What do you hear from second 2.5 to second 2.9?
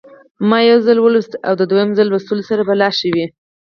به لا